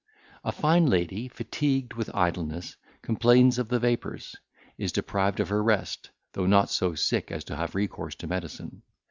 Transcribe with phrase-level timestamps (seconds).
[0.43, 4.35] A fine lady, fatigued with idleness, complains of the vapours,
[4.75, 8.81] is deprived of her rest, though not so sick as to have recourse to medicine.